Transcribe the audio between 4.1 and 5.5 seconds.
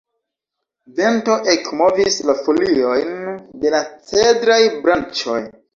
cedraj branĉoj.